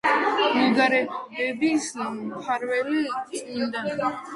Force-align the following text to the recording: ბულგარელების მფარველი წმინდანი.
ბულგარელების 0.55 1.93
მფარველი 2.17 3.07
წმინდანი. 3.17 4.17